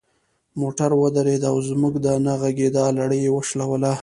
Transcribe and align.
موټر 0.61 0.91
ودرید 1.01 1.41
او 1.51 1.55
زموږ 1.69 1.93
د 2.05 2.07
نه 2.25 2.33
غږیدا 2.41 2.85
لړۍ 2.97 3.19
یې 3.25 3.31
وشلوله. 3.33 3.93